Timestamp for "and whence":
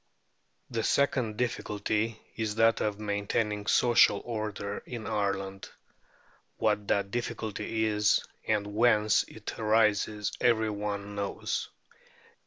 8.47-9.21